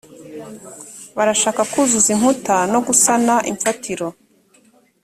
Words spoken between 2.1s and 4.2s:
inkuta l no gusana imfatiro